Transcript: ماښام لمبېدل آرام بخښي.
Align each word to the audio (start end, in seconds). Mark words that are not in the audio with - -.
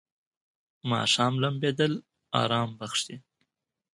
ماښام 0.89 1.33
لمبېدل 1.43 1.93
آرام 2.41 2.69
بخښي. 2.79 3.17